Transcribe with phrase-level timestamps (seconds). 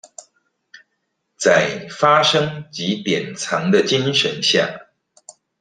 [1.37, 4.67] 在「發生即典藏」的精神下